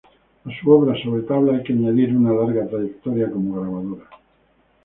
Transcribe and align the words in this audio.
A 0.45 0.59
su 0.59 0.71
obra 0.71 0.99
sobre 1.03 1.21
tabla 1.27 1.53
hay 1.55 1.63
que 1.63 1.73
añadir 1.73 2.17
una 2.17 2.33
larga 2.33 2.67
trayectoria 2.67 3.29
como 3.29 3.61
grabadora. 3.61 4.09